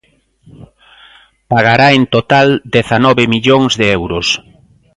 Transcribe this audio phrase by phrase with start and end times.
[1.51, 4.27] Pagará en total dezanove millóns de euros.